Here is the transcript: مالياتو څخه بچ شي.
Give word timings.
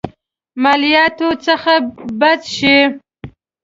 مالياتو 0.63 1.29
څخه 1.45 1.73
بچ 2.19 2.41
شي. 2.57 2.77